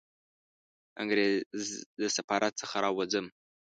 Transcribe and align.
د 0.03 0.03
انګریز 1.01 1.67
له 2.01 2.07
سفارت 2.17 2.53
څخه 2.61 2.75
را 2.83 2.89
ووځم. 2.91 3.25